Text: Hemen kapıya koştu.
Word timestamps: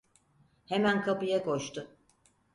Hemen 0.65 1.01
kapıya 1.03 1.43
koştu. 1.43 1.87